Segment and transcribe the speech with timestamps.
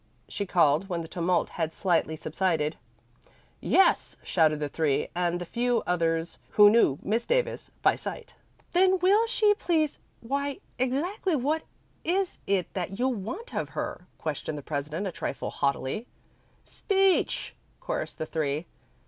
[0.27, 2.75] she called, when the tumult had slightly subsided.
[3.59, 8.33] "Yes," shouted the Three and the few others who knew Miss Davis by sight.
[8.71, 11.61] "Then will she please why, exactly what
[12.03, 16.07] is it that you want of her?" questioned the president, a trifle haughtily.
[16.63, 18.65] "Speech!" chorused the Three.